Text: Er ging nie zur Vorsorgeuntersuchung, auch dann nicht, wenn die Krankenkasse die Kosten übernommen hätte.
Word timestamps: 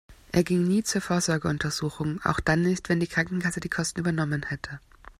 Er 0.31 0.43
ging 0.43 0.67
nie 0.67 0.81
zur 0.83 0.99
Vorsorgeuntersuchung, 0.99 2.21
auch 2.23 2.39
dann 2.39 2.63
nicht, 2.63 2.89
wenn 2.89 2.99
die 2.99 3.05
Krankenkasse 3.05 3.59
die 3.59 3.69
Kosten 3.69 3.99
übernommen 3.99 4.43
hätte. 4.49 4.79